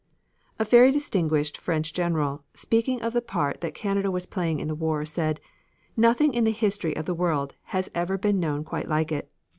A 0.57 0.63
very 0.63 0.89
distinguished 0.89 1.59
French 1.59 1.93
general, 1.93 2.43
speaking 2.55 3.03
of 3.03 3.13
the 3.13 3.21
part 3.21 3.61
that 3.61 3.75
Canada 3.75 4.09
was 4.09 4.25
playing 4.25 4.59
in 4.59 4.67
the 4.67 4.73
war, 4.73 5.05
said, 5.05 5.39
"Nothing 5.95 6.33
in 6.33 6.43
the 6.43 6.49
history 6.49 6.95
of 6.95 7.05
the 7.05 7.13
world 7.13 7.53
has 7.65 7.91
ever 7.93 8.17
been 8.17 8.39
known 8.39 8.63
quite 8.63 8.89
like 8.89 9.11
it. 9.11 9.31